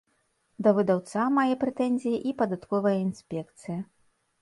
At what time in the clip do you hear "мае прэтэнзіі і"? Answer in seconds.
1.37-2.35